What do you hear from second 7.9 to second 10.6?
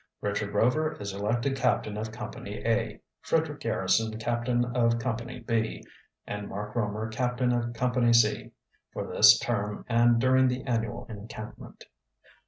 C, for this term and during